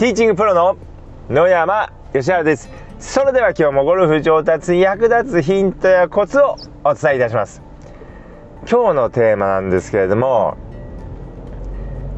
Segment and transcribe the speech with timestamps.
[0.00, 0.78] ティーチングプロの
[1.28, 2.70] 野山義原です。
[2.98, 7.60] それでは今日もゴルフ上達に役立つヒントやコツをお伝えいたします。
[8.66, 10.56] 今日のテーマなんですけれども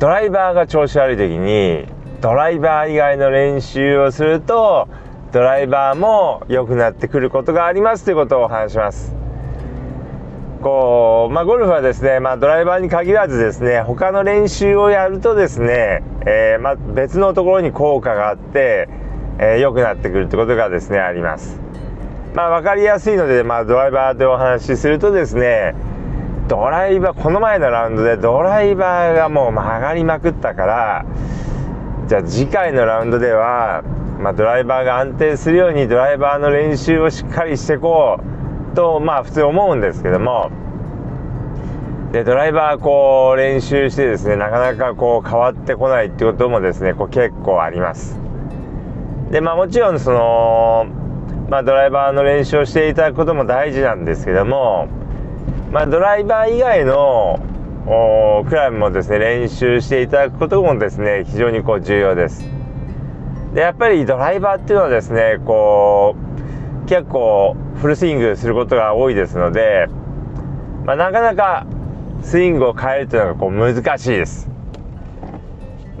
[0.00, 1.86] ドライバーが調子悪い時に
[2.20, 4.88] ドライバー以外の練習をすると
[5.30, 9.17] ドライバーも良くなってくることがありますということをお話します。
[10.58, 18.88] こう、まあ、ゴルフはですね、まあ、ドライバーに限らずですね、他の練習をやるとですね、えー、まあ、別のところに効果があって、
[19.38, 21.60] えー、良くなってくるってことがですね、あります。
[22.34, 25.74] まあ、分かりやすいので、まあ、ドライバーでお話しするとですね、
[26.48, 31.06] ドライバー、この前のラウンドでドライバーがもう曲がりまくったから、
[32.08, 33.82] じゃあ次回のラウンドでは、
[34.18, 38.37] まあ、ドライバーが安定するようにドライバーの練習をしっかりしていこう。
[38.78, 40.52] とまあ普通思うんですけども
[42.12, 48.16] でドライバーこう練習してですねなかなかこう変わってこないってこともですねこう結構あります。
[49.32, 50.86] でまあもちろんその
[51.50, 54.86] まあドライバーの練習をしていただくことも大事なんですけども
[55.72, 57.40] まあドライバー以外の
[58.48, 62.44] クラブもですね練習していただくこともですね非常にこう重要です。
[63.54, 66.28] でやっぱりドライバーっていうのはですねこう
[66.88, 69.88] 結構フルスイングすることが多いですので、
[70.86, 71.66] まあ、なかなか
[72.22, 74.48] スイングを変えるというのがこう難しいです。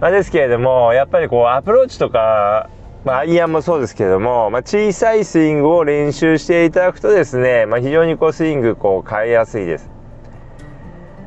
[0.00, 2.70] まあ、ですけれどもやっぱりこうアプローチとか、
[3.04, 9.90] まあ、アイアンもそうですけれども、まあ、小さいスイングを練習していただくとですね、まあ、非常にこうスイングこう変えやすいです。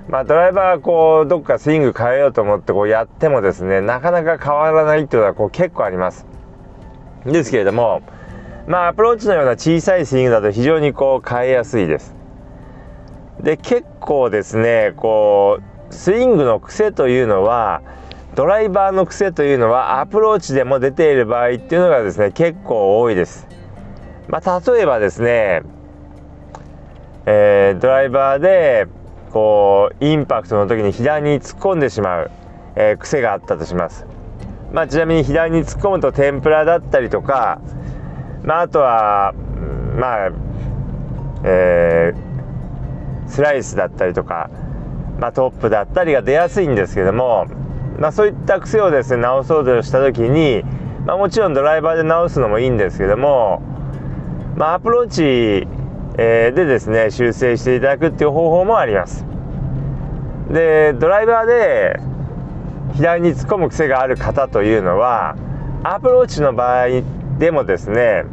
[0.08, 6.26] まあ、ドライバーこうどっかスイング変えようと思ってこうやってもですねなかなか変わらないっていうのはこう結構あります。
[7.26, 8.02] ですけれども
[8.68, 12.16] まあアプローチのような小さいスイングだと非常にこう変えやすいです。
[13.42, 15.60] で結構ですねこ
[15.90, 17.82] うスイングの癖というのは
[18.36, 23.48] ドライバーの癖というのはアプローチでも出ている場合っていうのがですね結構多いです。
[24.28, 25.64] まあ、例えばですね、
[27.26, 28.88] えー、ドライバーで
[29.32, 32.32] こうインパクトの時に左に突っ込んでしまう、
[32.76, 34.06] えー、癖があったとします。
[34.72, 37.60] まあ、ちなみに左に突っ込むと天ぷらだったりとか
[38.44, 39.34] まあ、あとは
[39.98, 40.32] まあ
[41.44, 44.50] えー、スライスだったりとか、
[45.20, 47.48] まあ、トップだったりが出やすいんですけども、
[48.00, 50.64] まあ、そういった癖をですね直そうとした時に、
[51.06, 53.62] まあ、もちろんドライバーで直すのもいいんですけども、
[54.56, 55.68] ま、アプローチ、
[56.18, 59.26] え、でですね修正していただくっていう方法もあります。
[60.52, 62.00] でドライバーで
[62.94, 65.38] 左に突っ込む癖がある方というのは
[65.84, 66.88] アプローチの場合
[67.42, 68.24] でもですね、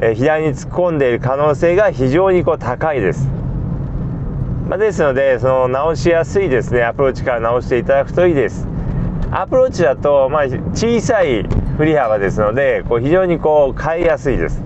[0.00, 3.26] え左に突っ込んでいる可能性が非常にこう高いです。
[4.68, 8.68] まあ、ですのでその直しやすいですねアプローチから直していただくといいです。
[9.32, 11.42] アプローチだと、まあ、小さい
[11.76, 14.62] 振り幅ですのでこう非常にこう変えやすいです。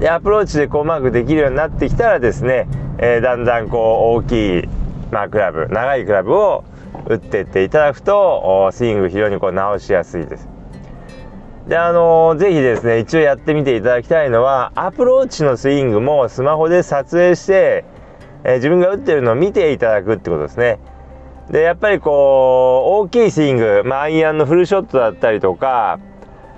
[0.00, 2.66] でアプローチでこううまくできるようになってきたらですね、
[2.98, 4.68] えー、だんだんこう大きい、
[5.12, 6.64] まあ、クラブ長いクラブを
[7.06, 10.57] 打っていっていただくとスイング非常にこう直しやすいです。
[11.68, 17.84] で、あのー、ぜひですね、一応やってみていただきたいのは、アプローチのスイングもスマホで撮影して、
[18.44, 20.80] えー、自分が打ってるのを見ていただくってことですね。
[21.50, 25.98] で、やっぱりこう、大きいスイング、まあ、アイアンのフルショットだったりとか、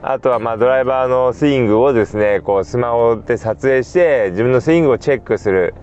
[0.02, 5.74] あとはまあドライバーのスイングをですね、こうスマホで撮影して自分のスイングをチェックする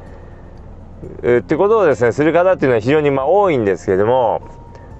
[1.23, 4.41] ってことをですね、する方っていうのは非常にま多いんですけども、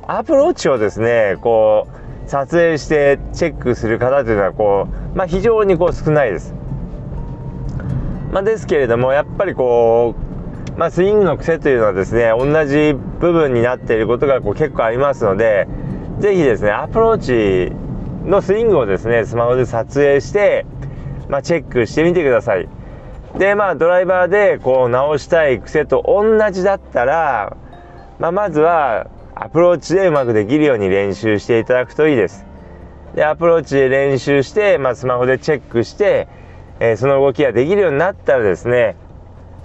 [0.05, 6.53] アプローチをですね、こう、撮影してチェックする方というのはこう、まあ、非常にこう少ないです。
[8.31, 10.13] まあ、ですけれどもやっぱりこ
[10.75, 15.67] う、まあ、スイングの癖というのはですね同じ部分になっていることがこう結構ありますので
[16.19, 17.73] 是非ですねアプローチ
[18.25, 20.65] のスイングをですねスマホで撮影して、
[21.29, 22.67] まあ、チェックしてみてください。
[23.37, 27.55] でまあドライバーでこう直したい癖と同じだったら、
[28.19, 29.07] まあ、まずは
[29.39, 32.45] アプローチでうまくできるように練習していただくといいです。
[33.13, 36.27] で、アプローチで練習して、まあ、スマホでチェックして、
[36.79, 38.95] えー、その動きができるようになったらですね、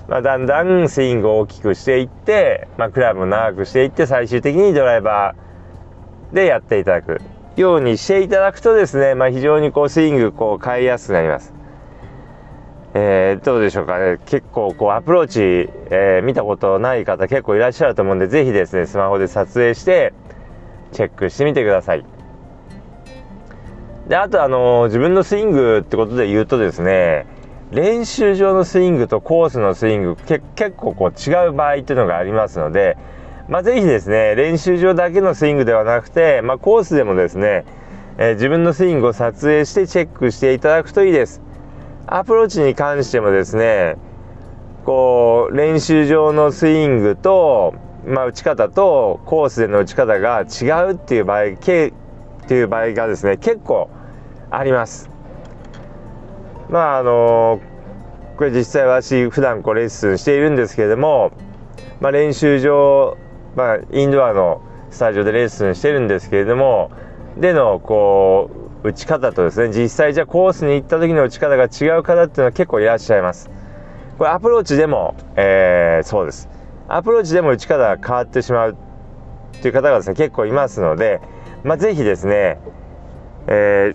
[0.08, 7.20] まあ、だんだんスイングを大きくしていって、まあ、クラブを長くしていって、最終的にドライバーでやっていただく
[7.56, 11.54] ようにしていただくとですね、まあ、非常にこうスイングこう変えやすくなります。
[12.94, 14.18] えー、どうでしょうかね。
[14.26, 15.40] 結構こうアプローチ、
[15.90, 20.12] えー、見たことない方結構いらっしゃると思うんで是非ですねスマホで撮影して
[20.92, 22.04] チェックしてみてください。
[24.08, 27.26] であとあのー、自分のスイングってことで言うとですね
[27.70, 30.42] 練習場のスイングとコースのスイング結
[30.76, 32.98] 構こう違う場合っていうのがありますので
[33.48, 37.64] まあ、ぜひですね練習場だけのスイングではなくて、まあ、コースでもですね、
[38.18, 41.42] え、自分のスイングを撮影してチェックしていただくといいです。
[42.14, 43.96] アプローチに関してもですね
[44.84, 47.74] こう練習場のスイングと、
[48.04, 51.90] まあ、打ち方とコースでの打ち方が違うっていう場合って
[52.50, 53.88] いう場合がですね結構
[54.50, 55.08] あります。
[56.68, 57.60] まああの
[58.36, 61.32] これ実際私普段こうレッスンしているんですけれども、
[62.02, 63.16] まあ、練習場、
[63.56, 64.60] まあ、インドアの
[64.90, 66.90] スタジオでレッスンしてるんですけれども
[67.38, 73.50] でのこう打ち方とですね実際じゃあコースに行った時の打ち方が違う方っていうのは結構いらっしゃいます。
[74.18, 76.48] これアプローチでも、えー、そうです。
[76.88, 81.20] アプローチでも打ち方が変わってしまうっていう方がですね結構いますので、
[81.64, 82.58] まあ、ぜひですね、
[83.46, 83.94] え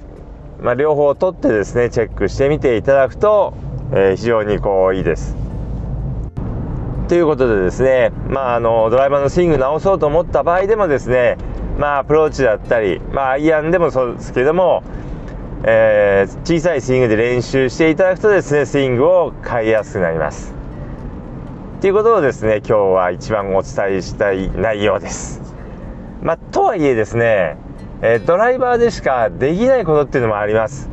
[0.59, 3.53] ー、まあ、両方取ってですねチェックしてみていただくと、
[3.91, 5.35] えー、非常にこういいです。
[7.07, 11.37] ということでですね、まあ、あのドライバーのスイング直そうと思った場合でもですね
[11.77, 14.83] まあ、アプローチだったり、まあ、アイアンでもそうですけども、
[15.63, 20.53] えー、小さいスイングで練習していただくとですね、スイングを変えやすくなります。
[21.81, 25.41] ということをですね、今日は一番お伝えしたい内容です。
[26.23, 27.57] まあ、とはいえですね、
[28.01, 30.89] え、ドライバーでしかできないことっていうのもあります。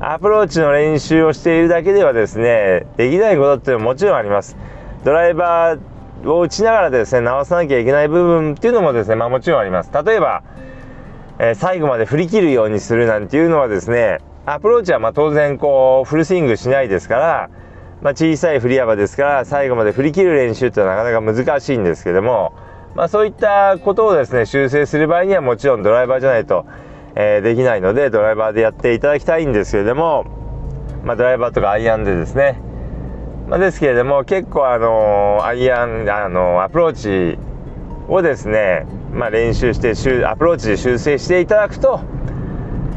[0.00, 4.56] アプローチの練習をしているだけではですね、できないことっていうのももちろんあります。
[5.04, 5.80] ドライバー
[6.24, 9.90] を打ちながらですね、直さなきゃいけない部分っていうのもですね、まあもちろんあります。
[10.04, 10.42] 例えば、
[11.38, 17.50] えー、最後まで振り切るようにするなんていうのはですね、アプローチはま当然こう、フルスイングしないですから、
[18.02, 22.52] まあ、小さい振り幅ですから、最後まで振り切る練習ってのはなかなか難しいんですけども、
[22.94, 26.66] まあそういったことをですね、修正する場合にはもちろんドライバーじゃないと、
[27.14, 30.24] えー、できないので、ドライバーでやっていただきたいんですけれども、
[31.04, 32.60] まあドライバーとかアイアンでですね、
[33.50, 37.36] まあ、ですけれども結構あのアイアンあのアプローチ
[38.08, 39.90] をですね、まあ、練習して
[40.24, 42.00] アプローチで修正していただくと、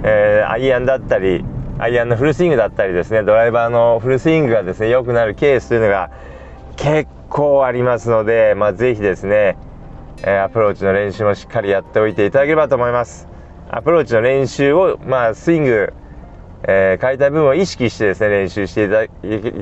[0.04, 1.44] えー、アイアンだったり
[1.80, 6.12] アイアンのフルスイングだったりですねドライバーのフルスイングがですね良くなるケースというのが
[6.76, 9.58] 結構ありますので、まあ、ぜひですね、
[10.24, 13.28] えアプローチの練習もしっかりやっておいていただければと思います。
[13.72, 15.94] アプローチの練習を、まあ、スイング
[16.66, 18.90] えー、変えた部分を意識してですね、練習してい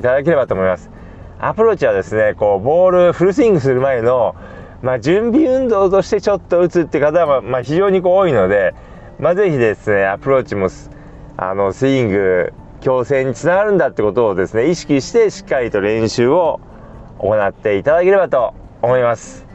[0.02, 0.90] ただければと思います。
[1.40, 4.36] アプローチはですね、こう、ボール、フルスイングする前の、
[4.82, 8.74] まあ、準備運動としてちょっと打つって方は、まあ、非常にこう多いので、
[9.18, 10.68] まあ、ぜひですね、アプローチも、
[11.36, 16.60] あの、スイング、矯正につながるんだってことをですね、意識してしっかりと練習を
[17.18, 19.46] 行っていただければと思います。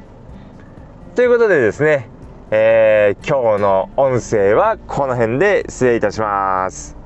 [1.15, 2.09] ということでですね、
[2.51, 6.96] えー、今日の音声はこの辺で失礼いたします。